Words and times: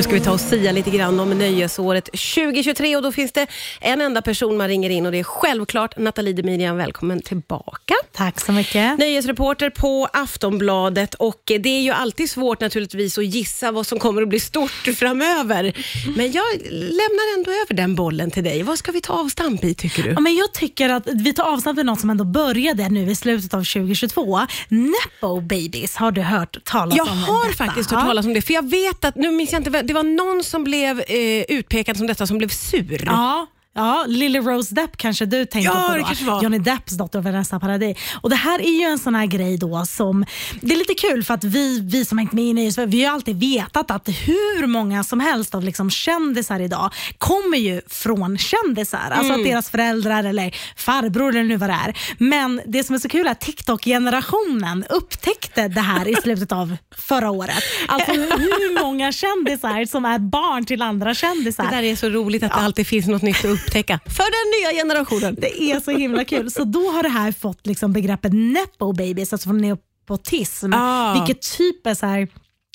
Nu 0.00 0.04
ska 0.04 0.14
vi 0.14 0.20
ta 0.20 0.32
och 0.32 0.40
sia 0.40 0.72
lite 0.72 0.90
grann 0.90 1.20
om 1.20 1.30
nöjesåret 1.30 2.04
2023 2.04 2.96
och 2.96 3.02
då 3.02 3.12
finns 3.12 3.32
det 3.32 3.46
en 3.80 4.00
enda 4.00 4.22
person 4.22 4.56
man 4.56 4.68
ringer 4.68 4.90
in 4.90 5.06
och 5.06 5.12
det 5.12 5.18
är 5.18 5.24
självklart 5.24 5.98
Nathalie 5.98 6.32
Demirian. 6.32 6.76
Välkommen 6.76 7.22
tillbaka. 7.22 7.94
Tack 8.12 8.40
så 8.40 8.52
mycket. 8.52 8.98
Nöjesreporter 8.98 9.70
på 9.70 10.08
Aftonbladet 10.12 11.14
och 11.14 11.42
det 11.46 11.68
är 11.68 11.80
ju 11.80 11.90
alltid 11.90 12.30
svårt 12.30 12.60
naturligtvis 12.60 13.18
att 13.18 13.24
gissa 13.24 13.72
vad 13.72 13.86
som 13.86 13.98
kommer 13.98 14.22
att 14.22 14.28
bli 14.28 14.40
stort 14.40 14.88
framöver. 14.96 15.72
Men 16.16 16.32
jag 16.32 16.44
lämnar 16.70 17.38
ändå 17.38 17.50
över 17.50 17.74
den 17.74 17.94
bollen 17.94 18.30
till 18.30 18.44
dig. 18.44 18.62
Vad 18.62 18.78
ska 18.78 18.92
vi 18.92 19.00
ta 19.00 19.12
avstamp 19.12 19.64
i 19.64 19.74
tycker 19.74 20.02
du? 20.02 20.10
Ja, 20.10 20.20
men 20.20 20.36
jag 20.36 20.52
tycker 20.52 20.88
att 20.88 21.06
vi 21.06 21.32
tar 21.32 21.44
avstamp 21.44 21.78
i 21.78 21.82
något 21.82 22.00
som 22.00 22.10
ändå 22.10 22.24
började 22.24 22.88
nu 22.88 23.10
i 23.10 23.16
slutet 23.16 23.54
av 23.54 23.64
2022. 23.64 24.40
Nepo 24.68 25.40
babies, 25.40 25.96
har 25.96 26.12
du 26.12 26.22
hört 26.22 26.64
talas 26.64 26.96
Jag 26.96 27.08
om 27.08 27.18
har 27.18 27.46
detta? 27.46 27.64
faktiskt 27.64 27.90
hört 27.90 28.00
talas 28.00 28.26
om 28.26 28.34
det, 28.34 28.42
för 28.42 28.54
jag 28.54 28.70
vet 28.70 29.04
att, 29.04 29.16
nu 29.16 29.30
minns 29.30 29.52
jag 29.52 29.60
inte, 29.60 29.89
det 29.90 29.94
var 29.94 30.02
någon 30.02 30.44
som 30.44 30.64
blev 30.64 31.00
eh, 31.00 31.44
utpekad 31.48 31.96
som 31.96 32.06
detta 32.06 32.26
som 32.26 32.38
blev 32.38 32.48
sur. 32.48 33.02
Ja. 33.06 33.46
Ja, 33.74 34.04
Lily 34.08 34.38
Rose 34.38 34.74
Depp 34.74 34.96
kanske 34.96 35.26
du 35.26 35.44
tänkte 35.46 35.72
Ja, 35.74 35.86
på 35.92 35.96
då. 35.98 36.04
kanske 36.04 36.24
var. 36.24 36.42
Johnny 36.42 36.58
Depps 36.58 36.92
dotter 36.96 37.20
Vanessa 37.20 37.60
Paradis. 37.60 37.96
Och 38.20 38.30
det 38.30 38.36
här 38.36 38.58
är 38.60 38.80
ju 38.80 38.82
en 38.84 38.98
sån 38.98 39.14
här 39.14 39.26
grej 39.26 39.58
då 39.58 39.84
som, 39.86 40.24
det 40.60 40.72
är 40.74 40.78
lite 40.78 40.94
kul 40.94 41.24
för 41.24 41.34
att 41.34 41.44
vi, 41.44 41.80
vi 41.80 42.04
som 42.04 42.18
hängt 42.18 42.32
med 42.32 42.44
i 42.44 42.52
nyhets- 42.52 42.86
vi 42.86 43.04
har 43.04 43.14
alltid 43.14 43.40
vetat 43.40 43.90
att 43.90 44.08
hur 44.08 44.66
många 44.66 45.04
som 45.04 45.20
helst 45.20 45.54
av 45.54 45.64
liksom 45.64 45.90
kändisar 45.90 46.60
idag 46.60 46.90
kommer 47.18 47.58
ju 47.58 47.80
från 47.88 48.38
kändisar. 48.38 49.10
Alltså 49.10 49.32
Mm. 49.32 49.40
att 49.40 49.50
deras 49.50 49.70
föräldrar 49.70 50.24
eller 50.24 50.56
farbror 50.76 51.28
eller 51.30 51.44
nu 51.44 51.56
vad 51.56 51.70
det 51.70 51.78
är. 51.86 51.96
Men 52.18 52.60
det 52.66 52.84
som 52.84 52.94
är 52.94 52.98
så 52.98 53.08
kul 53.08 53.26
är 53.26 53.30
att 53.30 53.40
TikTok-generationen 53.40 54.84
upptäckte 54.90 55.68
det 55.68 55.80
här 55.80 56.08
i 56.08 56.14
slutet 56.22 56.52
av 56.52 56.76
förra 56.96 57.30
året. 57.30 57.62
Alltså 57.88 58.12
hur 58.12 58.82
många 58.82 59.12
kändisar 59.12 59.84
som 59.84 60.04
är 60.04 60.18
barn 60.18 60.64
till 60.64 60.82
andra 60.82 61.14
kändisar. 61.14 61.64
Det 61.64 61.70
där 61.76 61.82
är 61.82 61.96
så 61.96 62.08
roligt 62.08 62.42
att 62.42 62.50
det 62.52 62.56
alltid 62.56 62.86
finns 62.86 63.06
något 63.06 63.22
nytt 63.22 63.44
att 63.44 63.69
upptäcka 63.70 64.00
för 64.06 64.24
den 64.24 64.74
nya 64.74 64.82
generationen. 64.82 65.36
Det 65.40 65.62
är 65.62 65.80
så 65.80 65.90
himla 65.90 66.24
kul. 66.24 66.50
Så 66.50 66.64
då 66.64 66.90
har 66.90 67.02
det 67.02 67.08
här 67.08 67.32
fått 67.32 67.66
liksom 67.66 67.92
begreppet 67.92 68.32
nepo 68.32 68.92
babies, 68.92 69.32
alltså 69.32 69.48
från 69.48 69.58
nepotism. 69.58 70.72
Ah. 70.74 71.12
Vilket 71.14 71.42
typ 71.56 71.86
är 71.86 71.94
så 71.94 72.06
här, 72.06 72.28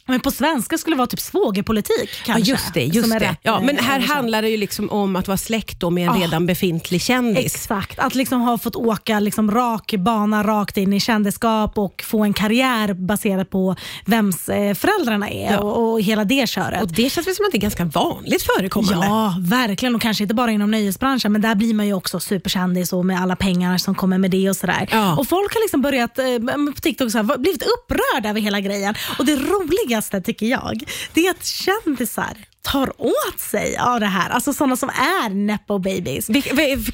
men 0.08 0.20
på 0.20 0.32
svenska 0.32 0.78
skulle 0.78 0.96
det 0.96 0.98
vara 0.98 1.08
typ 1.08 1.20
svågerpolitik 1.20 2.10
Ja, 2.28 2.34
kanske. 2.34 2.52
just 2.52 2.74
det. 2.74 2.84
Just 2.86 3.10
det. 3.12 3.20
rätt, 3.20 3.40
Ja, 3.42 3.60
men 3.60 3.78
här 3.78 3.96
översatt. 3.96 4.16
handlar 4.16 4.42
det 4.42 4.50
ju 4.50 4.58
liksom 4.58 4.90
om 4.92 5.16
att 5.16 5.28
vara 5.28 5.38
släkt 5.38 5.82
med 5.92 6.04
en 6.04 6.10
Ah. 6.10 6.16
redan 6.22 6.46
befintlig 6.46 7.02
kändis. 7.02 7.46
Exakt, 7.56 8.00
att 8.00 8.16
liksom 8.16 8.42
ha 8.42 8.58
fått 8.58 8.76
åka 8.76 9.20
liksom 9.20 9.52
rak 9.52 9.94
bana 9.98 10.44
rakt 10.44 10.78
in 10.78 10.94
i 10.94 11.00
kändisskap 11.00 11.78
och 11.78 12.04
få 12.08 12.24
en 12.24 12.34
karriär 12.34 12.94
baserat 12.94 13.50
på 13.50 13.76
vems 14.06 14.50
eh, 14.50 14.74
föräldrarna 14.74 15.30
är 15.30 15.52
Ja. 15.52 15.60
och, 15.60 15.92
och 15.94 16.02
hela 16.02 16.24
det 16.24 16.50
köret. 16.50 16.82
Och 16.82 16.88
Det 16.92 17.10
känns 17.10 17.28
väl 17.28 17.36
som 17.36 17.46
att 17.46 17.52
det 17.52 17.58
är 17.58 17.62
ganska 17.62 17.86
vanligt 17.86 18.44
förekommande. 18.44 19.06
Ja, 19.08 19.36
verkligen. 19.40 19.96
Och 19.96 20.02
kanske 20.02 20.24
inte 20.24 20.34
bara 20.36 20.52
inom 20.52 20.72
nöjesbranschen, 20.72 21.32
men 21.32 21.42
där 21.42 21.56
blir 21.56 21.74
man 21.74 21.88
ju 21.88 21.94
också 21.94 22.20
superkändis 22.20 22.94
och 22.94 23.06
med 23.06 23.22
alla 23.22 23.36
pengar 23.36 23.78
som 23.78 23.96
kommer 23.96 24.18
med 24.18 24.32
det 24.32 24.50
och 24.50 24.56
sådär. 24.56 24.88
Ja. 24.92 25.16
Och 25.16 25.28
folk 25.28 25.54
har 25.54 25.62
liksom 25.62 25.82
börjat 25.82 26.20
eh, 26.20 26.26
på 26.76 26.82
TikTok 26.82 27.12
så 27.12 27.18
här, 27.18 27.38
blivit 27.38 27.64
upprörda 27.64 28.30
över 28.30 28.42
hela 28.42 28.60
grejen. 28.60 28.96
Och 29.20 29.26
det 29.26 29.36
roligaste 29.96 30.22
tycker 30.22 30.46
jag, 30.46 30.84
det 31.14 31.28
är 31.28 31.32
att 31.32 31.46
kändisar 31.46 32.38
tar 32.62 33.02
åt 33.02 33.40
sig 33.40 33.78
av 33.78 34.00
det 34.00 34.06
här. 34.06 34.30
Alltså 34.30 34.54
sådana 34.54 34.76
som 34.76 34.90
är 34.90 35.30
nepo 35.30 35.80
babies. 35.80 36.28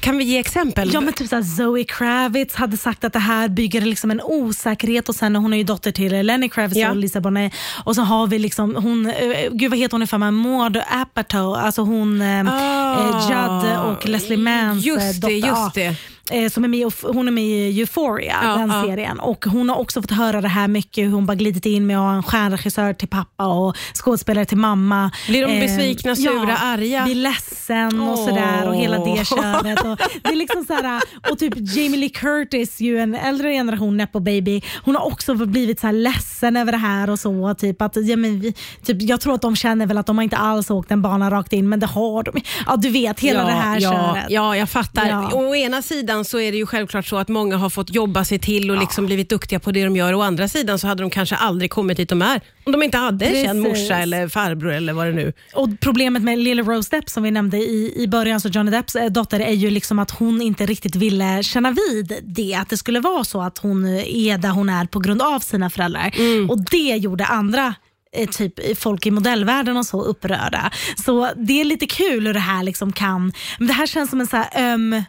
Kan 0.00 0.16
vi 0.18 0.24
ge 0.24 0.38
exempel? 0.38 0.90
Ja 0.94 1.00
men 1.00 1.12
typ 1.12 1.28
såhär, 1.28 1.42
Zoe 1.42 1.84
Kravitz 1.84 2.54
hade 2.54 2.76
sagt 2.76 3.04
att 3.04 3.12
det 3.12 3.18
här 3.18 3.48
bygger 3.48 3.80
liksom 3.80 4.10
en 4.10 4.20
osäkerhet 4.24 5.08
och 5.08 5.14
sen 5.14 5.36
hon 5.36 5.52
är 5.52 5.56
ju 5.58 5.64
dotter 5.64 5.92
till 5.92 6.26
Lenny 6.26 6.48
Kravitz 6.48 6.76
Ja. 6.80 6.90
och 6.90 6.96
Lisa 6.96 7.20
Bonet 7.20 7.52
och 7.84 7.94
så 7.94 8.02
har 8.02 8.26
vi 8.26 8.38
liksom 8.38 8.76
hon, 8.76 9.06
eh, 9.10 9.50
gud 9.52 9.70
vad 9.70 9.78
heter 9.78 9.92
hon 9.92 10.02
i 10.02 10.06
för 10.06 10.18
mig, 10.18 10.30
Maud 10.30 10.76
Apatow, 10.90 11.54
alltså 11.54 11.82
hon 11.82 12.20
eh, 12.20 12.44
Ah. 12.48 13.00
eh, 13.00 13.30
Judd 13.30 13.78
och 13.78 14.08
Leslie 14.08 14.36
Manns 14.38 14.86
eh, 14.86 14.92
Just 14.92 15.20
det, 15.22 15.40
dotter. 15.40 15.48
just 15.48 15.76
Ja. 15.76 15.94
Eh, 16.30 16.48
Som 16.50 16.64
är 16.64 16.68
med, 16.68 16.92
hon 17.02 17.28
är 17.28 17.32
med 17.32 17.44
i 17.44 17.80
Euphoria, 17.80 18.36
Ja, 18.42 18.56
den 18.56 18.70
ja. 18.70 18.82
serien. 18.86 19.20
Och 19.20 19.44
Hon 19.46 19.68
har 19.68 19.76
också 19.76 20.02
fått 20.02 20.10
höra 20.10 20.40
det 20.40 20.48
här 20.48 20.68
mycket, 20.68 21.04
hur 21.04 21.10
hon 21.12 21.26
bara 21.26 21.34
glidit 21.34 21.66
in 21.66 21.86
med 21.86 21.96
att 21.98 22.02
ha 22.02 22.14
en 22.14 22.22
stjärnregissör 22.22 22.92
till 22.92 23.08
pappa 23.08 23.46
och 23.46 23.76
skådespelare 23.94 24.44
till 24.44 24.56
mamma. 24.56 25.10
Blir 25.28 25.46
de 25.46 25.52
Eh, 25.52 25.60
besvikna, 25.60 26.16
sura, 26.16 26.48
ja, 26.48 26.56
arga? 26.58 27.04
Blir 27.04 27.14
ledsen 27.14 28.00
och 28.00 28.18
Åh. 28.18 28.28
sådär 28.28 28.68
och 28.68 28.74
hela 28.76 28.98
det 29.04 29.24
köret. 29.26 29.80
Och, 29.84 29.98
det 30.22 30.28
är 30.28 30.36
liksom 30.36 30.64
så 30.64 30.72
här, 30.74 31.02
och 31.30 31.38
typ 31.38 31.54
Jamie 31.56 31.96
Lee 32.00 32.08
Curtis, 32.08 32.80
ju 32.80 32.98
en 32.98 33.14
äldre 33.14 33.52
generation 33.52 33.96
nepo 33.96 34.20
baby, 34.20 34.62
hon 34.84 34.96
har 34.96 35.06
också 35.06 35.34
blivit 35.34 35.80
så 35.80 35.86
här 35.86 35.94
ledsen 35.94 36.56
över 36.56 36.72
det 36.72 36.78
här 36.78 37.10
och 37.10 37.18
så. 37.18 37.54
Typ 37.58 37.82
att, 37.82 37.96
ja, 37.96 38.16
men 38.16 38.40
vi, 38.40 38.54
typ, 38.84 39.02
jag 39.02 39.20
tror 39.20 39.34
att 39.34 39.42
de 39.42 39.56
känner 39.56 39.86
väl 39.86 39.98
att 39.98 40.06
de 40.06 40.16
har 40.18 40.22
inte 40.24 40.36
alls 40.36 40.70
åkt 40.70 40.90
en 40.90 41.02
bana 41.02 41.30
rakt 41.30 41.52
in, 41.52 41.68
men 41.68 41.80
det 41.80 41.86
har 41.86 42.22
de. 42.22 42.40
Ja, 42.66 42.76
du 42.76 42.88
vet, 42.90 43.20
hela 43.20 43.44
det 43.44 43.52
här 43.52 43.80
ja, 43.80 43.90
köret. 43.90 44.26
ja, 44.28 44.56
jag 44.56 44.68
fattar. 44.70 45.08
Ja. 45.08 45.30
Å 45.34 45.54
ena 45.54 45.82
sidan 45.82 46.11
så 46.20 46.40
är 46.40 46.52
det 46.52 46.58
ju 46.58 46.66
självklart 46.66 47.06
så 47.06 47.16
att 47.16 47.28
många 47.28 47.56
har 47.56 47.70
fått 47.70 47.94
jobba 47.94 48.24
sig 48.24 48.38
till 48.38 48.70
och 48.70 48.78
liksom 48.78 49.06
blivit 49.06 49.28
duktiga 49.28 49.60
på 49.60 49.72
det 49.72 49.84
de 49.84 49.96
gör. 49.96 50.14
Å 50.14 50.22
andra 50.22 50.48
sidan 50.48 50.78
så 50.78 50.86
hade 50.86 51.02
de 51.02 51.10
kanske 51.10 51.36
aldrig 51.36 51.70
kommit 51.70 51.96
dit 51.96 52.08
de 52.08 52.22
är 52.22 52.40
om 52.64 52.72
de 52.72 52.82
inte 52.82 52.98
hade 52.98 53.24
en 53.26 53.46
känd 53.46 53.62
morsa 53.62 53.98
eller 53.98 54.28
farbror 54.28 54.72
eller 54.72 54.92
vad 54.92 55.06
det 55.06 55.12
nu 55.12 55.32
Och 55.54 55.68
Problemet 55.80 56.22
med 56.22 56.38
Lily 56.38 56.62
Rose 56.62 56.96
Depp 56.96 57.10
som 57.10 57.22
vi 57.22 57.30
nämnde 57.30 57.56
i, 57.56 57.92
i 57.96 58.08
början, 58.08 58.40
så 58.40 58.48
Johnny 58.48 58.70
Depps 58.70 58.96
eh, 58.96 59.10
dotter, 59.10 59.40
är 59.40 59.52
ju 59.52 59.70
liksom 59.70 59.98
att 59.98 60.10
hon 60.10 60.42
inte 60.42 60.66
riktigt 60.66 60.96
ville 60.96 61.42
känna 61.42 61.70
vid 61.70 62.18
det. 62.22 62.54
Att 62.54 62.68
det 62.68 62.76
skulle 62.76 63.00
vara 63.00 63.24
så 63.24 63.42
att 63.42 63.58
hon 63.58 63.86
är 63.86 64.38
där 64.38 64.48
hon 64.48 64.68
är 64.68 64.86
på 64.86 64.98
grund 64.98 65.22
av 65.22 65.40
sina 65.40 65.70
föräldrar. 65.70 66.12
Och 66.48 66.64
Det 66.70 66.96
gjorde 66.96 67.24
andra 67.24 67.74
eh, 68.16 68.28
typ 68.28 68.78
folk 68.78 69.06
i 69.06 69.10
modellvärlden 69.10 69.76
och 69.76 69.86
så 69.86 70.02
upprörda. 70.02 70.70
Så 71.04 71.30
det 71.36 71.60
är 71.60 71.64
lite 71.64 71.86
kul 71.86 72.26
hur 72.26 72.34
det 72.34 72.40
här 72.40 72.62
liksom 72.62 72.92
kan... 72.92 73.32
Men 73.58 73.68
det 73.68 73.74
här 73.74 73.86
känns 73.86 74.10
som 74.10 74.20
en 74.20 74.26
så 74.26 74.36
här 74.36 74.72
öm 74.72 75.02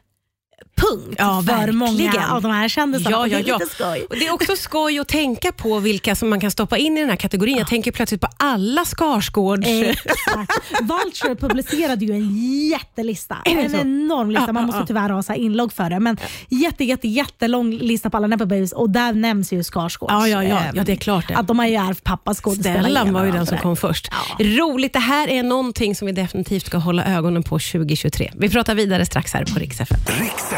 punkt 0.76 1.16
Ja, 1.18 1.44
för 1.46 1.54
verkligen. 1.54 1.78
många 1.78 2.28
av 2.32 2.42
de 2.42 2.52
här 2.52 2.68
kändisarna. 2.68 3.12
Ja, 3.12 3.20
Och 3.20 3.30
det 3.30 3.32
ja, 3.32 3.40
är 3.40 3.48
ja. 3.48 3.58
lite 3.58 3.74
skoj. 3.74 4.06
Och 4.10 4.16
det 4.16 4.28
är 4.28 4.34
också 4.34 4.56
skoj 4.56 5.00
att 5.00 5.08
tänka 5.08 5.52
på 5.52 5.80
vilka 5.80 6.16
som 6.16 6.30
man 6.30 6.40
kan 6.40 6.52
stoppa 6.52 6.78
in 6.78 6.98
i 6.98 7.00
den 7.02 7.10
här 7.10 7.16
kategorin. 7.16 7.58
Jag 7.58 7.68
tänker 7.68 7.92
plötsligt 7.92 8.22
på 8.22 8.28
alla 8.38 8.86
Skarsgårds... 8.86 9.68
Exakt. 9.68 10.52
Vulture 10.82 11.36
publicerade 11.36 12.06
ju 12.06 12.14
en 12.14 12.36
jättelista. 12.70 13.38
En 13.46 13.70
så? 13.70 13.78
enorm 13.78 14.30
lista. 14.30 14.46
Ja, 14.48 14.54
Man 14.54 14.62
ja, 14.64 14.68
måste 14.68 14.80
ja. 14.82 14.86
tyvärr 14.86 15.10
ha 15.10 15.24
så 15.24 15.32
här 15.34 15.40
inlogg 15.40 15.74
för 15.74 15.90
det. 15.90 16.00
Men 16.00 16.18
jätte, 16.50 16.84
jätte, 16.84 17.08
jättelång 17.08 17.72
lista 17.72 18.10
på 18.10 18.18
alla 18.18 18.28
Nepo 18.28 18.46
Babies 18.46 18.72
och 18.72 18.90
där 18.90 19.14
nämns 19.14 19.54
ju 19.54 19.64
Skarsgårds. 19.64 20.12
Ja, 20.14 20.28
ja, 20.28 20.44
ja. 20.44 20.62
Ja, 20.74 20.84
det 20.84 20.92
är 20.92 20.96
klart 20.96 21.28
det. 21.28 21.36
Att 21.36 21.48
de 21.48 21.60
har 21.60 21.68
ju 21.68 21.76
ärvt 21.76 22.04
pappas 22.04 22.42
skådespelargener 22.42 22.90
Stellan 22.90 23.14
var 23.14 23.26
ju 23.26 23.32
den 23.32 23.46
som 23.46 23.58
kom 23.58 23.76
först. 23.76 24.10
Ja. 24.40 24.46
Roligt, 24.46 24.94
det 24.94 25.00
här 25.00 25.28
är 25.28 25.44
någonting 25.44 25.96
som 25.96 26.06
vi 26.06 26.12
definitivt 26.12 26.66
ska 26.66 26.78
hålla 26.78 27.06
ögonen 27.06 27.44
på 27.44 27.60
2023. 27.60 28.32
Vi 28.38 28.50
pratar 28.50 28.76
vidare 28.76 29.06
strax 29.06 29.34
här 29.34 29.46
på 29.46 29.60
Rix 29.60 29.82
FM. 29.82 30.00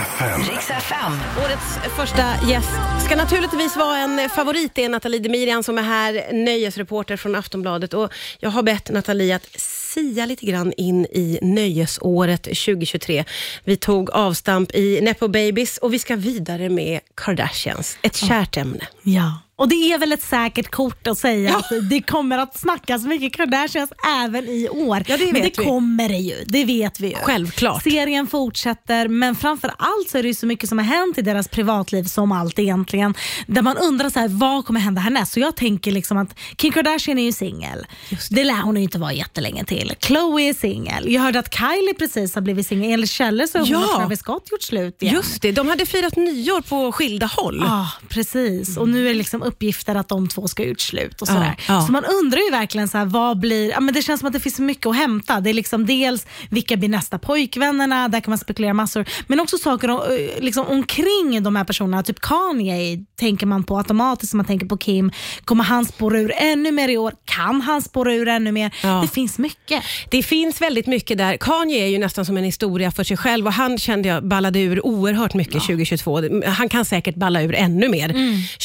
FM. 0.06 0.42
Riks 0.42 0.70
FM. 0.70 1.14
Årets 1.46 1.96
första 1.96 2.48
gäst 2.50 2.70
ska 3.06 3.16
naturligtvis 3.16 3.78
vara 3.78 3.98
en 3.98 4.30
favorit. 4.30 4.72
Det 4.76 4.84
är 4.84 4.90
Nathalie 4.90 5.20
Demirian 5.20 5.64
som 5.64 5.78
är 5.78 5.82
här, 5.82 6.34
nöjesreporter 6.34 7.18
från 7.18 7.36
Aftonbladet. 7.36 7.94
Och 7.94 8.14
jag 8.40 8.50
har 8.50 8.64
bett 8.64 8.90
Nathalie 8.92 9.36
att 9.36 9.62
sia 9.62 10.26
lite 10.26 10.46
grann 10.46 10.74
in 10.78 11.06
i 11.06 11.40
nöjesåret 11.42 12.44
2023. 12.44 13.26
Vi 13.64 13.78
tog 13.78 14.10
avstamp 14.10 14.76
i 14.76 15.02
Nepo 15.02 15.28
Babies 15.28 15.78
och 15.78 15.94
vi 15.94 16.00
ska 16.00 16.16
vidare 16.16 16.70
med 16.70 17.00
Kardashians. 17.16 17.98
Ett 18.02 18.16
kärt 18.16 18.58
ämne. 18.58 18.88
Ja. 19.04 19.45
Och 19.58 19.68
det 19.70 19.76
är 19.76 19.98
väl 19.98 20.12
ett 20.12 20.22
säkert 20.24 20.72
kort 20.72 21.08
att 21.08 21.18
säga 21.18 21.50
Ja. 21.50 21.58
att 21.58 21.90
det 21.90 22.02
kommer 22.02 22.38
att 22.38 22.60
snackas 22.60 23.04
mycket 23.04 23.34
Kardashians 23.34 23.90
även 24.24 24.46
i 24.50 24.70
år. 24.70 25.04
Ja, 25.08 25.18
det 25.18 25.26
men 25.32 25.42
det 25.42 25.60
vi. 25.60 25.66
kommer 25.66 26.10
det 26.10 26.18
ju. 26.18 26.36
Det 26.48 26.66
vet 26.66 27.00
vi 27.00 27.08
ju. 27.08 27.16
Självklart. 27.16 27.84
Serien 27.84 28.28
fortsätter, 28.28 29.08
men 29.08 29.36
framför 29.36 29.72
allt 29.78 30.10
så 30.10 30.18
är 30.18 30.24
det 30.24 30.34
så 30.34 30.46
mycket 30.46 30.70
som 30.70 30.78
har 30.78 30.86
hänt 30.86 31.18
i 31.18 31.22
deras 31.22 31.48
privatliv 31.48 32.04
som 32.04 32.32
allt 32.32 32.60
egentligen. 32.60 33.14
Där 33.48 33.62
man 33.62 33.78
undrar 33.78 34.10
så 34.10 34.20
här, 34.20 34.28
vad 34.28 34.66
kommer 34.66 34.80
hända 34.80 35.02
härnäst? 35.02 35.34
Så 35.34 35.40
jag 35.40 35.56
tänker 35.56 35.92
liksom 35.92 36.18
att 36.18 36.40
Kim 36.56 36.72
Kardashian 36.72 37.20
är 37.20 37.24
ju 37.24 37.32
singel. 37.32 37.86
Det 38.30 38.44
lär 38.44 38.62
hon 38.62 38.78
ju 38.78 38.84
inte 38.84 39.00
vara 39.00 39.14
jättelänge 39.14 39.66
till. 39.66 39.94
Chloe 40.00 40.42
är 40.50 40.54
singel. 40.54 41.12
Jag 41.14 41.22
hörde 41.22 41.40
att 41.40 41.54
Kylie 41.56 41.94
precis 42.00 42.36
har 42.36 42.42
blivit 42.42 42.68
singel. 42.68 42.92
Enligt 42.92 43.10
källor 43.10 43.46
så 43.46 43.58
har 43.60 43.66
hon 43.66 43.72
Ja. 43.74 43.88
och 43.94 43.96
Travis 44.00 44.20
Scott 44.20 44.52
gjort 44.52 44.62
slut 44.64 45.02
igen. 45.02 45.16
Just 45.16 45.42
det, 45.42 45.52
de 45.52 45.68
hade 45.68 45.86
firat 45.86 46.16
nyår 46.16 46.62
på 46.62 46.92
skilda 46.92 47.26
håll. 47.26 47.64
Ja, 47.68 47.90
precis. 48.10 48.78
Och 48.78 48.90
nu 48.90 49.04
är 49.06 49.08
det 49.08 49.14
liksom 49.18 49.45
uppgifter 49.46 49.96
att 49.96 50.10
de 50.10 50.28
två 50.28 50.48
ska 50.48 50.64
ut 50.64 50.82
slut 50.82 51.22
och 51.22 51.28
sådär. 51.28 51.56
Ja, 51.58 51.74
ja. 51.74 51.82
Så 51.82 51.92
man 51.92 52.04
undrar 52.06 52.40
ju 52.40 52.52
verkligen 52.52 52.88
så 52.88 52.98
här, 52.98 53.06
vad 53.06 53.40
blir, 53.40 53.70
ja, 53.70 53.80
men 53.80 53.94
det 53.94 54.02
känns 54.02 54.20
som 54.20 54.28
att 54.28 54.34
det 54.34 54.40
finns 54.40 54.60
mycket 54.60 54.86
att 54.86 54.96
hämta. 54.96 55.40
Det 55.40 55.50
är 55.50 55.54
liksom 55.54 55.86
dels 55.86 56.28
vilka 56.50 56.78
blir 56.78 56.90
nästa 56.90 57.20
pojkvännerna, 57.20 58.08
där 58.08 58.20
kan 58.20 58.32
man 58.32 58.38
spekulera 58.38 58.74
massor. 58.74 59.06
Men 59.28 59.40
också 59.40 59.58
saker 59.58 59.90
om, 59.90 60.02
eh, 60.02 60.44
liksom, 60.44 60.68
omkring 60.68 61.44
de 61.44 61.56
här 61.56 61.64
personerna, 61.64 62.04
typ 62.04 62.20
Kanye 62.20 63.06
tänker 63.20 63.46
man 63.46 63.64
på 63.64 63.78
automatiskt 63.78 64.34
när 64.34 64.38
man 64.38 64.46
tänker 64.46 64.66
på 64.66 64.78
Kim. 64.78 65.12
Kommer 65.46 65.64
han 65.64 65.86
spåra 65.86 66.20
ur 66.20 66.32
ännu 66.36 66.72
mer 66.72 66.90
i 66.90 66.98
år? 66.98 67.14
Kan 67.26 67.62
han 67.62 67.82
spåra 67.82 68.14
ur 68.14 68.28
ännu 68.28 68.52
mer? 68.52 68.76
Ja. 68.84 69.02
Det 69.02 69.08
finns 69.08 69.38
mycket. 69.38 69.84
Det 70.10 70.24
finst 70.24 70.62
väldigt 70.62 70.88
mycket 70.88 71.18
där. 71.18 71.38
Kanye 71.38 71.84
är 71.84 71.88
ju 71.88 71.98
nästan 71.98 72.26
som 72.26 72.38
en 72.38 72.44
historia 72.44 72.92
för 72.92 73.04
sig 73.04 73.18
själv 73.18 73.46
och 73.48 73.54
han 73.54 73.78
kände 73.78 74.10
jag 74.10 74.28
ballade 74.28 74.60
ur 74.60 74.86
oerhört 74.86 75.34
mycket 75.34 75.62
2022. 75.62 76.22
Han 76.46 76.70
kan 76.70 76.86
säkert 76.86 77.16
balla 77.16 77.42
ur 77.42 77.56
ännu 77.56 77.90
mer 77.90 78.08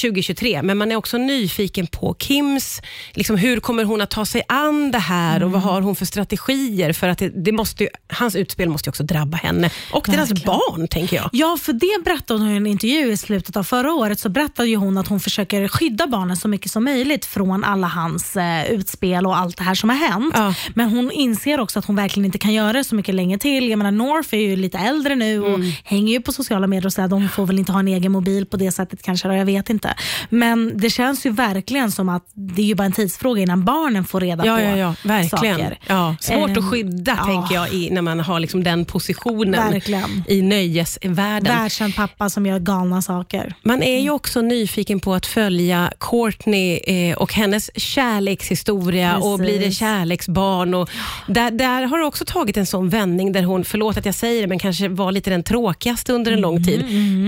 2023. 0.03 0.62
Men 0.70 0.78
man 0.78 0.93
är 0.93 0.96
också 0.96 1.19
nyfiken 1.19 1.87
på 1.87 2.17
Kims, 2.19 2.82
liksom, 3.14 3.37
hur 3.37 3.61
kommer 3.61 3.84
hon 3.84 4.00
att 4.00 4.11
ta 4.11 4.25
sig 4.26 4.43
an 4.49 4.90
det 4.90 4.99
här 4.99 5.43
och 5.43 5.52
vad 5.52 5.62
har 5.62 5.81
hon 5.82 5.96
för 5.96 6.05
strategier? 6.06 6.93
För 6.93 7.08
att 7.08 7.19
det, 7.19 7.28
det 7.44 7.52
måste 7.52 7.84
ju, 7.84 7.90
hans 8.08 8.37
utspel 8.37 8.69
måste 8.69 8.88
ju 8.88 8.90
också 8.90 9.02
drabba 9.02 9.37
henne 9.37 9.70
och 9.93 10.06
deras 10.11 10.31
Verkligen. 10.31 10.46
barn, 10.46 10.88
tänker 10.88 11.17
jag. 11.17 11.31
Ja, 11.32 11.58
för 11.62 11.72
det 11.72 12.05
berättade 12.05 12.40
hon 12.40 12.50
i 12.52 12.56
en 12.56 12.67
intervju 12.67 13.12
i 13.12 13.17
slutet 13.17 13.56
av 13.56 13.62
förra 13.64 13.93
året. 13.93 14.19
Så 14.20 14.28
berättade 14.28 14.76
hon 14.76 14.99
att 14.99 15.08
hon 15.08 15.20
försöker 15.20 15.69
skydda 15.69 16.06
barnen 16.06 16.37
så 16.37 16.49
mycket 16.49 16.70
som 16.70 16.84
möjligt 16.84 17.25
från 17.25 17.64
alla 17.64 17.87
hans 17.87 18.37
eh, 18.37 18.64
utspel 18.70 19.26
och 19.26 19.37
allt 19.38 19.56
det 19.56 19.64
här 19.64 19.75
som 19.75 19.88
har 19.90 19.96
hänt. 19.96 20.34
Ja. 20.37 20.55
Men 20.75 20.88
hon 20.88 21.11
inser 21.11 21.61
också 21.61 21.78
att 21.78 21.84
hon 21.84 21.96
verkligen 21.96 22.25
inte 22.25 22.38
kan 22.38 22.52
göra 22.52 22.72
det 22.72 22.84
så 22.84 22.94
mycket 22.94 23.14
länge 23.14 23.38
till. 23.38 23.69
Jag 23.69 23.76
menar, 23.76 23.90
North 23.90 24.34
är 24.34 24.38
ju 24.38 24.56
lite 24.56 24.78
äldre 24.78 25.14
nu 25.14 25.40
och 25.43 25.50
Mm. 25.61 25.72
hänger 25.84 26.12
ju 26.12 26.20
på 26.20 26.32
sociala 26.32 26.67
medier 26.67 26.87
och 26.87 26.93
så 26.93 27.00
här, 27.00 27.08
de 27.08 27.28
får 27.28 27.46
väl 27.46 27.58
inte 27.58 27.72
ha 27.72 27.81
en 27.81 27.88
egen 27.88 28.12
mobil 28.12 28.46
på 28.46 28.56
det 28.56 28.72
sättet 28.72 29.02
kanske, 29.02 29.28
då, 29.28 29.34
jag 29.34 29.44
vet 29.44 29.70
inte. 29.70 29.94
Men 30.28 30.59
det 30.68 30.90
känns 30.90 31.26
ju 31.26 31.30
verkligen 31.30 31.90
som 31.90 32.08
att 32.08 32.22
det 32.34 32.62
är 32.62 32.66
ju 32.66 32.74
bara 32.74 32.84
en 32.84 32.92
tidsfråga 32.92 33.42
innan 33.42 33.64
barnen 33.64 34.04
får 34.04 34.20
reda 34.20 34.46
Ja, 34.46 34.56
på 34.56 34.62
ja, 34.62 34.76
ja, 34.76 34.94
verkligen. 35.04 35.56
saker. 35.58 35.78
Ja, 35.86 36.16
svårt 36.20 36.50
Ehm, 36.50 36.58
att 36.58 36.70
skydda, 36.70 37.16
ja. 37.18 37.24
tänker 37.26 37.54
jag, 37.54 37.72
i, 37.72 37.90
när 37.90 38.02
man 38.02 38.20
har 38.20 38.40
liksom 38.40 38.64
den 38.64 38.84
positionen 38.84 39.72
Verkligen. 39.72 40.24
i 40.28 40.42
nöjesvärlden. 40.42 41.56
Världskänd 41.58 41.96
pappa 41.96 42.30
som 42.30 42.46
gör 42.46 42.58
galna 42.58 43.02
saker. 43.02 43.54
Man 43.62 43.82
är 43.82 44.00
ju 44.00 44.10
också 44.10 44.40
nyfiken 44.40 45.00
på 45.00 45.14
att 45.14 45.26
följa 45.26 45.92
Courtney 46.00 46.76
eh, 46.86 47.16
och 47.16 47.32
hennes 47.34 47.70
kärlekshistoria 47.76 49.16
och 49.18 49.38
Precis. 49.38 49.56
blir 49.58 49.66
det 49.68 49.72
kärleksbarn. 49.72 50.74
Och 50.74 50.90
där, 51.28 51.50
där 51.50 51.82
har 51.82 51.98
det 51.98 52.04
också 52.04 52.24
tagit 52.24 52.56
en 52.56 52.66
sån 52.66 52.88
vändning 52.88 53.32
där 53.32 53.42
hon, 53.42 53.64
förlåt 53.64 53.96
att 53.96 54.06
jag 54.06 54.14
säger 54.14 54.42
det, 54.42 54.48
men 54.48 54.58
kanske 54.58 54.88
var 54.88 55.12
lite 55.12 55.30
den 55.30 55.42
tråkigaste 55.42 56.12
under 56.12 56.32
en 56.32 56.40
lång 56.40 56.64
tid. 56.64 56.84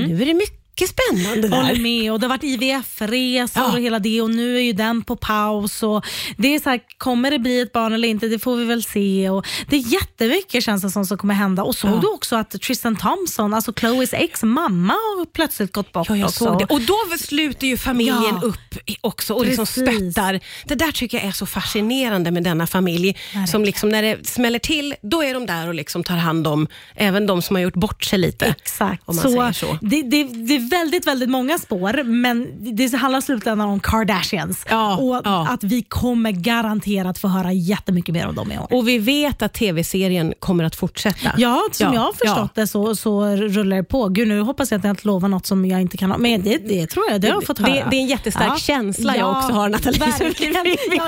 Nu 0.08 0.22
är 0.22 0.26
det 0.26 0.34
mycket 0.34 0.61
spännande 0.76 1.56
Håller 1.56 1.74
där. 1.74 1.82
med. 1.82 2.12
Och 2.12 2.20
det 2.20 2.26
har 2.26 2.28
varit 2.28 2.44
IVF-resor 2.44 3.62
Ja. 3.62 3.72
och 3.72 3.80
hela 3.80 3.98
det 3.98 4.22
och 4.22 4.30
nu 4.30 4.56
är 4.56 4.60
ju 4.60 4.72
den 4.72 5.02
på 5.02 5.16
paus. 5.16 5.82
Och 5.82 6.04
det 6.36 6.54
är 6.54 6.58
så 6.60 6.70
här, 6.70 6.80
kommer 6.98 7.30
det 7.30 7.38
bli 7.38 7.60
ett 7.60 7.72
barn 7.72 7.92
eller 7.92 8.08
inte? 8.08 8.28
Det 8.28 8.38
får 8.38 8.56
vi 8.56 8.64
väl 8.64 8.82
se. 8.82 9.30
Och 9.30 9.46
det 9.68 9.76
är 9.76 9.92
jättemycket 9.92 10.64
känns 10.64 10.82
det 10.82 10.90
som, 10.90 11.04
som 11.06 11.18
kommer 11.18 11.34
hända. 11.34 11.62
Och 11.62 11.74
såg 11.74 11.90
Ja. 11.90 11.98
du 12.02 12.06
också 12.08 12.36
att 12.36 12.50
Tristan 12.60 12.96
Thompson, 12.96 13.54
alltså 13.54 13.72
Chloes 13.72 14.14
ex 14.14 14.42
mamma 14.42 14.92
har 14.92 15.26
plötsligt 15.26 15.72
gått 15.72 15.92
bort 15.92 16.06
Ja, 16.08 16.16
jag 16.16 16.32
såg 16.32 16.58
det. 16.58 16.64
Och 16.64 16.80
då 16.80 16.96
sluter 17.18 17.66
ju 17.66 17.76
familjen 17.76 18.22
Ja. 18.22 18.40
upp 18.42 18.56
också 19.00 19.34
och 19.34 19.46
liksom 19.46 19.66
stöttar. 19.66 20.40
Det 20.64 20.74
där 20.74 20.92
tycker 20.92 21.18
jag 21.18 21.26
är 21.26 21.32
så 21.32 21.46
fascinerande 21.46 22.30
med 22.30 22.42
denna 22.44 22.66
familj. 22.66 23.06
Verkligen. 23.06 23.46
Som 23.48 23.64
liksom 23.64 23.88
när 23.88 24.02
det 24.02 24.26
smäller 24.26 24.58
till, 24.58 24.94
då 25.02 25.22
är 25.22 25.34
de 25.34 25.46
där 25.46 25.68
och 25.68 25.74
liksom 25.74 26.04
tar 26.04 26.16
hand 26.16 26.46
om 26.46 26.66
även 26.94 27.26
de 27.26 27.42
som 27.42 27.56
har 27.56 27.62
gjort 27.62 27.74
bort 27.74 28.04
sig 28.04 28.18
lite. 28.18 28.44
Exakt. 28.46 29.02
Så 29.06 29.52
så. 29.54 29.78
Det, 29.80 30.02
det, 30.02 30.24
det 30.24 30.58
är 30.64 30.70
väldigt, 30.70 31.06
väldigt 31.06 31.30
många 31.30 31.58
spår, 31.58 32.02
men 32.04 32.48
det 32.76 32.94
handlar 32.94 33.18
i 33.18 33.22
slutändan 33.22 33.68
om 33.68 33.80
Kardashians. 33.80 34.64
Ja, 34.70 34.96
och 34.96 35.20
ja. 35.24 35.46
att 35.50 35.64
vi 35.64 35.82
kommer 35.82 36.30
garanterat 36.30 37.18
få 37.18 37.28
höra 37.28 37.52
jättemycket 37.52 38.12
mer 38.14 38.26
om 38.26 38.34
dem 38.34 38.52
i 38.52 38.58
år. 38.58 38.66
Och 38.70 38.88
vi 38.88 38.98
vet 38.98 39.42
att 39.42 39.52
tv-serien 39.54 40.34
kommer 40.38 40.64
att 40.64 40.76
fortsätta. 40.76 41.32
Ja, 41.36 41.62
som 41.72 41.86
Ja, 41.86 41.94
jag 41.94 42.00
har 42.00 42.12
förstått 42.12 42.54
det 42.54 42.66
så, 42.66 42.96
så 42.96 43.26
rullar 43.36 43.76
det 43.76 43.84
på. 43.84 44.08
Gud, 44.08 44.28
nu 44.28 44.40
hoppas 44.40 44.70
jag 44.70 44.78
att 44.78 44.84
jag 44.84 44.92
inte 44.92 45.06
lovar 45.06 45.28
något 45.28 45.46
som 45.46 45.64
jag 45.66 45.80
inte 45.80 45.96
kan 45.96 46.10
ha. 46.10 46.18
Men 46.18 46.42
det, 46.42 46.56
det 46.68 46.86
tror 46.86 47.04
jag, 47.10 47.20
det 47.20 47.28
har 47.28 47.34
jag 47.34 47.46
fått 47.46 47.56
Det- 47.56 47.62
höra. 47.70 47.88
det 47.90 47.96
är 47.96 48.00
en 48.00 48.06
jättestark 48.06 48.58
känsla 48.58 49.16
jag 49.16 49.30
också 49.38 49.52
har, 49.52 49.68
Nathalie, 49.68 49.98
Verkligen. 50.00 50.54
vi- 50.64 50.76
vi 50.90 50.96
jag, 50.96 51.06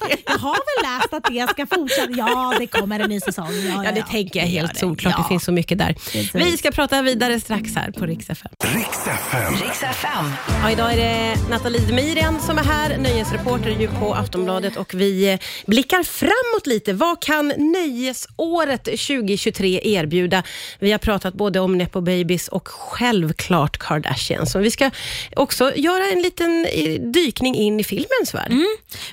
det. 0.00 0.16
jag 0.26 0.38
har 0.38 0.52
väl 0.56 0.92
läst 1.00 1.12
att 1.14 1.24
det 1.32 1.50
ska 1.50 1.66
fortsätta. 1.76 2.12
Ja, 2.16 2.54
det 2.58 2.66
kommer 2.66 3.00
en 3.00 3.10
ny 3.10 3.20
säsong. 3.20 3.46
Ja, 3.76 3.84
Ja, 3.84 3.92
det 3.92 4.02
tänker 4.02 4.40
jag 4.40 4.48
det 4.48 4.52
helt 4.52 4.72
det. 4.74 4.78
solklart. 4.80 5.14
Ja. 5.16 5.22
Det 5.22 5.28
finns 5.28 5.44
så 5.44 5.52
mycket 5.52 5.78
där. 5.78 5.94
Vi 6.34 6.56
ska 6.56 6.70
prata 6.70 7.02
vidare 7.02 7.40
strax 7.40 7.74
här 7.74 7.90
på 7.90 8.06
Rix 8.06 8.30
FM. 8.30 8.50
Riks 8.96 9.08
FM. 9.08 9.54
Riks 9.54 9.82
FM. 9.82 10.24
Ja, 10.62 10.70
idag 10.70 10.92
är 10.92 10.96
det 10.96 11.36
Nathalie 11.50 11.86
Demirian 11.86 12.40
som 12.40 12.58
är 12.58 12.64
här, 12.64 12.98
nöjesreporter 12.98 13.70
ju 13.70 13.88
på 13.88 14.14
Aftonbladet 14.14 14.76
och 14.76 14.94
vi 14.94 15.32
eh, 15.32 15.38
blickar 15.66 16.02
framåt 16.02 16.66
lite. 16.66 16.92
Vad 16.92 17.22
kan 17.22 17.48
nöjesåret 17.48 18.84
2023 18.84 19.80
erbjuda? 19.82 20.42
Vi 20.78 20.92
har 20.92 20.98
pratat 20.98 21.34
både 21.34 21.60
om 21.60 21.78
Nepo 21.78 22.00
Babies 22.00 22.48
och 22.48 22.68
självklart 22.68 23.78
Kardashians. 23.78 24.52
Så 24.52 24.58
vi 24.58 24.70
ska 24.70 24.90
också 25.36 25.72
göra 25.76 26.04
en 26.12 26.22
liten 26.22 26.66
eh, 26.72 27.00
dykning 27.00 27.54
in 27.54 27.80
i 27.80 27.84
filmens 27.84 28.34
värld. 28.34 28.52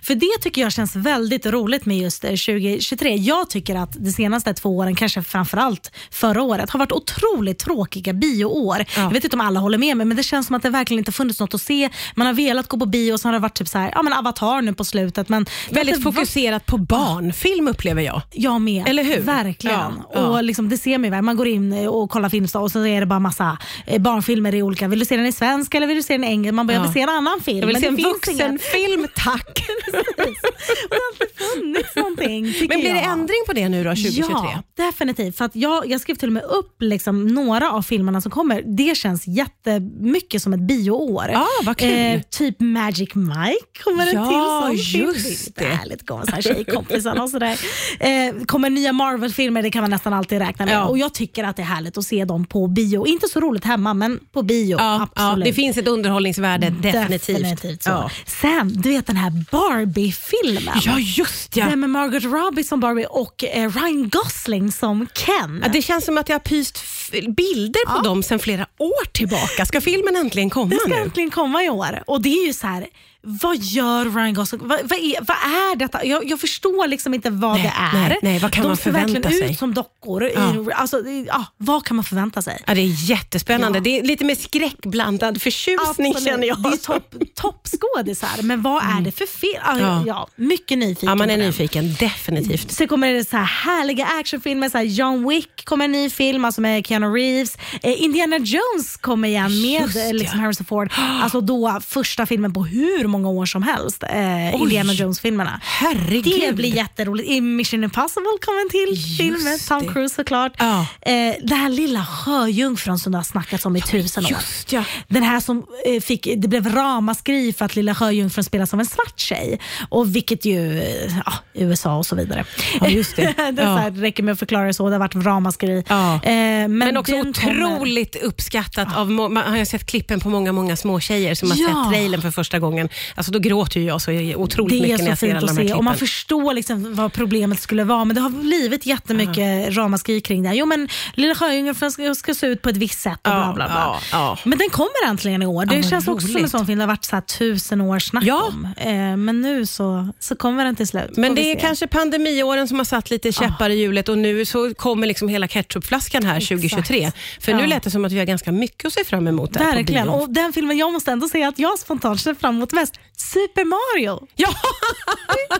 För 0.02 0.16
det 0.16 0.42
tycker 0.42 0.62
jag 0.62 0.72
känns 0.72 0.96
väldigt 0.96 1.46
roligt 1.46 1.86
med 1.86 1.98
just 1.98 2.24
eh, 2.24 2.30
2023. 2.30 3.16
Jag 3.16 3.50
tycker 3.50 3.76
att 3.76 3.94
de 3.94 4.12
senaste 4.12 4.54
två 4.54 4.78
åren, 4.78 4.96
kanske 4.96 5.24
framförallt 5.24 5.92
förra 6.12 6.42
året, 6.42 6.70
har 6.70 6.80
varit 6.80 6.92
otroligt 6.92 7.60
tråkiga 7.60 8.14
bioår. 8.14 8.86
Ja. 8.96 9.02
Jag 9.02 9.12
vet 9.12 9.24
inte 9.24 9.36
om 9.36 9.42
alla 9.42 9.60
håller 9.60 9.73
med 9.78 9.98
mig, 9.98 10.06
men 10.06 10.18
det 10.18 10.24
känns 10.24 10.48
som 10.48 10.56
att 10.56 10.64
det 10.64 10.70
verkligen 10.70 11.00
inte 11.00 11.12
funnits 11.12 11.40
något 11.40 11.54
att 11.54 11.62
se. 11.62 11.90
Man 12.16 12.28
har 12.28 12.34
velat 12.34 12.68
gå 12.68 12.78
på 12.80 12.86
bio 12.86 13.14
och 13.14 13.20
så 13.20 13.28
har 13.28 13.34
det 13.34 13.40
varit 13.40 13.54
typ 13.58 13.68
så 13.68 13.78
här, 13.78 13.92
ja, 13.96 14.02
men 14.02 14.14
Avatar 14.14 14.62
nu 14.62 14.74
på 14.74 14.84
slutet. 14.84 15.30
Men 15.30 15.46
Väldigt 15.72 15.96
det 15.96 16.02
fokuserat 16.02 16.66
på 16.66 16.78
barnfilm 16.78 17.68
upplever 17.68 18.02
jag. 18.02 18.22
Jag 18.32 18.62
med. 18.62 18.88
Eller 18.88 19.04
hur? 19.04 19.20
Verkligen. 19.22 19.80
Ja, 19.80 20.10
ja. 20.14 20.22
Och 20.28 20.44
liksom, 20.44 20.70
det 20.70 20.78
ser 20.78 20.98
man 20.98 21.04
ju. 21.04 21.10
väl. 21.12 21.22
Man 21.22 21.36
går 21.38 21.48
in 21.48 21.88
och 21.88 22.10
kollar 22.10 22.30
Filmstad 22.30 22.62
och 22.62 22.72
så 22.72 22.86
är 22.86 23.00
det 23.00 23.06
bara 23.06 23.20
massa 23.20 23.58
eh, 23.88 24.02
barnfilmer 24.02 24.56
i 24.56 24.64
olika. 24.64 24.88
Vill 24.88 25.00
du 25.00 25.06
se 25.06 25.18
den 25.18 25.26
i 25.26 25.32
svenska 25.32 25.78
eller 25.78 25.88
vill 25.88 25.98
du 25.98 26.04
se 26.04 26.14
den 26.14 26.24
i 26.24 26.28
engelska? 26.28 26.54
Man 26.56 26.68
bara, 26.68 26.74
jag 26.74 26.80
Ja. 26.80 26.84
vill 26.84 26.94
se 26.94 27.02
en 27.02 27.10
annan 27.10 27.40
film. 27.42 27.60
Jag 27.60 27.68
vill 27.68 27.82
se 27.82 27.88
en 27.88 27.96
vuxenfilm, 27.96 29.08
tack. 29.16 29.66
det 29.92 30.96
har 30.96 31.14
inte 31.14 31.26
funnits 31.54 31.96
någonting. 31.96 32.44
Men 32.70 32.80
blir 32.80 32.94
det 32.94 33.00
jag. 33.02 33.04
ändring 33.12 33.44
på 33.48 33.54
det 33.54 33.70
nu 33.70 33.84
då, 33.84 33.90
2023? 33.90 34.26
Ja, 34.30 34.64
definitivt. 34.78 35.38
För 35.38 35.46
att 35.46 35.56
jag, 35.56 35.90
jag 35.90 36.02
skrev 36.02 36.16
till 36.16 36.30
och 36.30 36.34
med 36.34 36.44
upp 36.44 36.76
liksom 36.82 37.28
några 37.28 37.72
av 37.72 37.82
filmerna 37.82 38.22
som 38.22 38.32
kommer. 38.32 38.62
Det 38.66 38.98
känns 38.98 39.28
jättemycket 39.68 40.42
som 40.42 40.54
ett 40.54 40.60
bioår. 40.60 41.26
Ja, 41.32 41.48
vad 41.64 41.78
kul. 41.78 42.22
typ 42.30 42.60
Magic 42.60 43.16
Mike 43.16 43.84
kommer 43.84 44.08
en 44.08 44.14
Ja, 44.14 44.70
till 44.72 44.84
film. 44.86 45.08
just 45.08 45.56
Det 45.56 45.66
är 45.66 45.70
det. 45.70 45.76
härligt. 45.76 46.08
kommer 46.08 46.26
så 46.26 46.32
här 46.32 46.42
tjejkompisarna 46.42 47.24
och 47.24 47.30
sådär. 47.30 47.60
Eh, 48.00 48.46
kommer 48.46 48.70
nya 48.70 48.94
Marvel-filmer, 48.94 49.62
det 49.64 49.72
kan 49.72 49.82
man 49.82 49.90
nästan 49.90 50.14
alltid 50.14 50.38
räkna 50.40 50.66
med. 50.66 50.76
Ja. 50.76 50.84
Och 50.86 50.98
Jag 50.98 51.14
tycker 51.14 51.44
att 51.44 51.56
det 51.56 51.62
är 51.62 51.66
härligt 51.66 51.98
att 51.98 52.04
se 52.06 52.26
dem 52.26 52.46
på 52.46 52.68
bio. 52.68 53.08
Inte 53.08 53.28
så 53.28 53.40
roligt 53.40 53.66
hemma, 53.66 53.94
men 53.94 54.20
på 54.32 54.42
bio. 54.44 54.78
Ja, 54.80 55.08
ja, 55.16 55.24
absolut. 55.24 55.46
det 55.46 55.54
finns 55.54 55.78
ett 55.78 55.88
underhållningsvärde, 55.88 56.70
definitivt. 56.70 57.38
Definitivt 57.40 57.84
så. 57.84 58.10
Sen, 58.42 58.74
du 58.82 58.90
vet 58.90 59.08
den 59.08 59.18
här 59.18 59.32
Barbie-filmen. 59.52 60.74
ja, 60.86 61.00
just 61.00 61.56
ja. 61.58 61.66
Den 61.66 61.80
med 61.80 61.90
Margot 61.90 62.24
Robbie 62.24 62.64
som 62.64 62.80
Barbie 62.80 63.06
och 63.10 63.44
eh, 63.44 63.70
Ryan 63.72 64.10
Gosling 64.10 64.72
som 64.72 65.08
Ken. 65.14 65.66
Det 65.74 65.82
känns 65.82 66.06
som 66.06 66.18
att 66.18 66.30
jag 66.30 66.36
har 66.36 66.40
pyst 66.40 66.80
bilder 67.12 67.96
på 67.98 68.02
dem 68.04 68.24
sedan 68.24 68.40
flera 68.40 68.66
år 68.78 69.06
tillbaka. 69.12 69.53
Ska 69.68 69.82
filmen 69.82 70.16
äntligen 70.16 70.50
komma 70.50 70.70
Det 70.70 70.76
ska 70.80 70.90
nu? 70.90 70.96
äntligen 70.96 71.30
komma 71.32 71.64
i 71.64 71.70
år. 71.70 72.04
Och 72.08 72.22
det 72.22 72.30
är 72.30 72.48
ju 72.48 72.54
så 72.54 72.68
här. 72.68 72.88
Vad 73.26 73.58
gör 73.58 74.06
Ryan 74.06 74.34
Gosling? 74.34 74.62
Vad, 74.68 74.80
vad, 74.84 75.00
är, 75.00 75.18
vad 75.26 75.38
är 75.38 75.76
detta? 75.76 76.06
Jag, 76.06 76.30
jag 76.30 76.40
förstår 76.40 76.88
liksom 76.88 77.14
inte 77.14 77.30
vad 77.30 77.54
Nej, 77.54 77.64
det 77.64 77.98
är. 77.98 78.10
nej, 78.10 78.20
nej, 78.22 78.40
vad 78.40 78.52
kan 78.52 78.62
De 78.64 78.68
man 78.68 78.78
ser 78.78 78.84
förvänta 78.84 79.14
verkligen 79.14 79.38
sig? 79.40 79.52
ut 79.52 79.60
som 79.60 79.74
dockor. 79.74 80.24
Ja. 80.36 80.54
I, 80.56 80.74
alltså, 80.74 80.98
ja, 81.28 81.46
vad 81.58 81.86
kan 81.86 81.96
man 81.96 82.04
förvänta 82.04 82.42
sig? 82.42 82.64
Ja, 82.68 82.74
det 82.76 82.82
är 82.82 83.10
jättespännande. 83.10 83.80
Ja. 83.80 83.84
Det 83.84 84.00
är 84.00 84.04
lite 84.04 84.26
mer 84.26 84.36
skräckblandad 84.36 85.42
förtjusning 85.42 85.88
Absolut. 86.12 86.24
känner 86.24 86.48
jag. 86.48 86.62
Det 86.64 86.70
är 86.70 86.78
topp, 86.78 87.16
toppskådisar, 87.36 88.44
men 88.44 88.62
vad 88.62 88.84
är 88.84 89.02
det 89.02 89.12
för 89.12 89.26
fel? 89.26 89.62
Ja, 89.66 89.80
Ja. 89.80 90.04
ja, 90.08 90.28
mycket 90.36 90.78
nyfiken 90.78 91.10
Ja, 91.10 91.16
man 91.16 91.30
är 91.30 91.38
nyfiken, 91.38 91.94
definitivt. 92.00 92.72
Sen 92.72 92.88
kommer 92.88 93.14
det 93.14 93.30
så 93.30 93.38
här 93.38 93.44
härliga 93.46 94.06
actionfilmer, 94.06 94.70
så 94.70 94.78
här 94.78 94.86
John 94.86 95.30
Wick 95.30 95.66
kommer 95.66 95.86
en 95.86 95.92
ny 95.92 96.10
film 96.10 96.46
alltså 96.46 96.62
med 96.62 96.88
Keanu 96.88 97.08
Reeves. 97.08 97.58
Eh, 97.84 98.04
Indiana 98.04 98.38
Jones 98.38 98.98
kommer 99.02 99.28
igen 99.28 99.62
med 99.62 99.82
Just 99.82 99.96
eh, 99.98 100.14
liksom. 100.14 100.40
Harrison 100.40 100.66
Ford. 100.66 100.92
Alltså 100.98 101.42
då 101.42 101.80
första 101.88 102.26
filmen 102.26 102.54
på 102.54 102.64
hur 102.66 103.08
många 103.14 103.30
år 103.30 103.46
som 103.46 103.64
helst. 103.64 104.04
Eh, 104.04 104.56
Indiana 104.62 104.94
Jones-filmerna. 104.94 105.62
Herregud. 105.64 106.42
Det 106.48 106.54
blir 106.54 106.76
jätteroligt. 106.76 107.30
I 107.30 107.42
Mission 107.42 107.84
Impossible 107.84 108.38
kommer 108.46 108.62
en 108.62 108.70
till 108.70 108.90
Just 108.90 109.18
film 109.18 109.44
med 109.44 109.60
Tom. 109.68 109.94
Cruise 109.94 110.16
såklart. 110.16 110.52
Ja. 110.58 110.86
Eh, 111.02 111.36
den 111.44 111.58
här 111.58 111.70
lilla 111.70 112.06
sjöjungfrun 112.06 113.00
som 113.00 113.12
det 113.12 113.18
har 113.18 113.24
snackats 113.24 113.66
om 113.66 113.76
i 113.76 113.82
tusen 113.82 114.26
år. 114.26 114.32
Ja. 114.70 114.84
Den 115.08 115.24
här 115.24 115.40
som 115.40 115.66
eh, 115.86 116.02
fick, 116.02 116.28
det 116.38 116.48
blev 116.48 116.74
ramaskri 116.76 117.54
för 117.54 117.66
att 117.66 117.76
lilla 117.76 117.96
sjöjungfrun 117.96 118.44
spelas 118.44 118.74
av 118.74 118.80
en 118.80 118.86
svart 118.86 119.20
tjej. 119.20 119.60
Och 119.90 120.16
vilket 120.16 120.46
ju, 120.46 120.80
eh, 120.82 121.18
ja, 121.26 121.34
USA 121.54 121.98
och 121.98 122.06
så 122.06 122.16
vidare. 122.16 122.46
Ja, 122.82 122.88
just 122.88 123.16
det. 123.16 123.34
det 123.54 123.62
Ja. 123.62 123.76
här, 123.78 123.92
räcker 123.92 124.24
med 124.24 124.32
att 124.32 124.40
förklara 124.40 124.66
det 124.68 124.74
så. 124.74 124.88
Det 124.90 124.94
har 124.96 125.00
varit 125.00 125.16
ramaskri. 125.16 125.84
Ja. 125.88 126.14
Eh, 126.16 126.20
men, 126.34 126.78
Men 126.78 126.98
också 126.98 127.12
den 127.12 127.34
kommer- 127.34 127.64
otroligt 127.78 128.16
uppskattat 128.16 128.98
av, 128.98 129.12
man 129.12 129.38
har 129.38 129.66
sett 129.66 129.86
klippen 129.86 130.20
på 130.20 130.30
många, 130.30 130.52
många 130.52 130.76
små 130.76 131.00
tjejer 131.00 131.36
som 131.36 131.52
har 131.52 131.58
Ja. 131.58 131.68
sett 131.68 131.92
trailern 131.94 132.22
för 132.22 132.32
första 132.32 132.60
gången. 132.60 132.90
Alltså 133.16 133.32
då 133.32 133.40
gråter 133.40 133.80
jag 133.80 134.02
så 134.02 134.12
otroligt 134.36 134.82
mycket 134.82 134.98
när 135.00 135.06
så 135.06 135.12
jag 135.12 135.18
ser 135.18 135.36
alla 135.36 135.48
de 135.48 135.58
här 135.58 135.68
se 135.68 135.74
och 135.74 135.84
man 135.84 135.94
klippen. 135.94 136.08
förstår 136.08 136.54
liksom 136.54 136.96
vad 136.96 137.14
problemet 137.14 137.60
skulle 137.62 137.84
vara 137.84 138.06
men 138.06 138.16
det 138.16 138.22
har 138.22 138.30
blivit 138.30 138.86
jättemycket 138.86 139.76
ramaskri 139.78 140.22
kring 140.22 140.44
det. 140.44 140.54
Jo 140.54 140.66
men 140.66 140.90
Lilla 141.14 141.36
Sjöjungfrun 141.36 141.92
ska, 141.92 142.16
ska 142.16 142.34
se 142.34 142.48
ut 142.48 142.62
på 142.62 142.70
ett 142.70 142.78
visst 142.78 143.00
sätt 143.00 143.20
och 143.24 143.32
bla 143.34 143.54
bla 143.56 143.66
bla. 143.68 143.76
Ja, 143.76 144.00
ja. 144.12 144.38
Men 144.44 144.58
den 144.58 144.70
kommer 144.70 145.08
äntligen 145.08 145.42
i 145.42 145.46
år. 145.46 145.66
Det 145.66 145.76
Ja, 145.76 145.84
känns 145.84 146.08
också 146.08 146.28
som 146.28 146.36
en 146.36 146.42
roligt. 146.42 146.52
sån 146.52 146.66
film 146.66 146.80
det 146.80 146.84
har 146.84 146.88
varit 146.88 147.06
så 147.06 147.22
tusen 147.38 147.82
år 147.82 148.00
snack 148.00 148.24
Ja. 148.24 148.44
om. 148.48 148.68
Eh, 148.78 149.18
men 149.18 149.42
nu 149.42 149.66
så, 149.66 150.10
så 150.20 150.36
kommer 150.36 150.66
den 150.66 150.76
till 150.76 150.88
slut. 150.88 151.18
Men 151.18 151.36
det 151.36 151.52
är 151.52 151.60
kanske 151.60 151.88
pandemiåren 151.88 152.68
som 152.68 152.78
har 152.78 152.86
satt 152.86 153.10
lite 153.10 153.32
käppar 153.32 153.70
i 153.70 153.80
hjulet 153.82 154.10
och 154.10 154.18
nu 154.18 154.46
så 154.46 154.74
kommer 154.74 155.08
liksom 155.08 155.28
hela 155.28 155.48
ketchupflaskan 155.48 156.24
här 156.26 156.40
2023. 156.40 157.12
För 157.40 157.54
nu 157.54 157.60
Ja. 157.62 157.68
lät 157.68 157.84
det 157.84 157.92
som 157.92 158.06
att 158.06 158.12
vi 158.12 158.20
har 158.20 158.26
ganska 158.26 158.52
mycket 158.52 158.86
att 158.86 158.94
se 158.94 159.04
fram 159.04 159.28
emot 159.28 159.56
Verkligen. 159.56 160.10
Och 160.10 160.30
den 160.30 160.54
filmen 160.54 160.78
jag 160.78 160.94
måste 160.94 161.12
ändå 161.12 161.30
säga 161.30 161.48
att 161.48 161.60
jag 161.60 161.80
spontant 161.80 162.22
ser 162.22 162.34
fram 162.34 162.56
emot 162.56 162.72
mest, 162.72 162.93
Super 163.18 163.66
Mario. 163.66 164.28
Ja, 164.36 164.50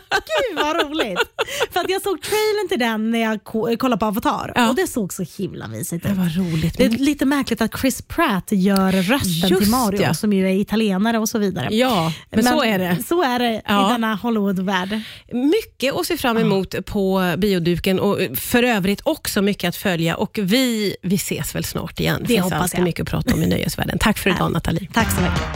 Gud 0.10 0.58
vad 0.64 0.76
roligt. 0.92 1.20
För 1.72 1.80
att 1.80 1.90
jag 1.90 2.02
såg 2.02 2.22
trailern 2.22 2.68
till 2.70 2.80
den 2.80 3.12
när 3.12 3.20
jag 3.20 3.44
ko- 3.44 3.78
kollade 3.78 4.00
på 4.00 4.06
Avatar 4.06 4.52
Ja. 4.56 4.70
och 4.70 4.76
det 4.76 4.88
såg 4.88 5.14
så 5.14 5.26
himla 5.38 5.68
mysigt 5.68 6.06
ut. 6.06 6.12
det 6.12 6.18
var 6.18 6.52
roligt. 6.52 6.78
Det 6.78 6.86
är 6.86 6.90
lite 6.90 7.26
märkligt 7.26 7.62
att 7.62 7.80
Chris 7.80 8.02
Pratt 8.02 8.48
gör 8.52 8.92
rösten 8.92 9.50
Just 9.50 9.62
till 9.62 9.72
Mario 9.72 10.02
ja. 10.02 10.14
som 10.14 10.34
ju 10.34 10.50
är 10.50 10.54
italienare 10.54 11.20
och 11.20 11.30
så 11.30 11.40
vidare. 11.40 11.68
Ja, 11.72 12.14
men, 12.32 12.44
så 12.44 12.64
är 12.64 12.80
det. 12.80 12.98
Så 13.08 13.24
är 13.24 13.40
det 13.40 13.62
Ja. 13.68 13.90
i 13.90 13.92
denna 13.92 14.16
Hollywood-värld. 14.16 15.02
Mycket 15.34 15.96
att 15.96 16.06
se 16.06 16.18
fram 16.18 16.38
emot 16.38 16.76
på 16.86 17.34
bioduken 17.38 18.00
och 18.00 18.18
för 18.38 18.64
övrigt 18.64 19.02
också 19.04 19.42
mycket 19.42 19.68
att 19.70 19.76
följa 19.76 20.16
och 20.16 20.40
vi, 20.42 20.96
vi 21.02 21.16
ses 21.16 21.56
väl 21.56 21.64
snart 21.64 22.00
igen. 22.00 22.18
Det 22.22 22.28
finns 22.28 22.44
hoppas 22.44 22.62
alltid 22.62 22.80
jag. 22.80 22.84
mycket 22.86 23.02
att 23.02 23.10
prata 23.10 23.34
om 23.34 23.42
i 23.44 23.48
nöjesvärlden. 23.48 23.98
Tack 24.00 24.18
för 24.18 24.30
idag 24.30 24.52
Nathalie. 24.52 24.88
Tack 24.94 25.12
så 25.16 25.22
mycket. 25.22 25.44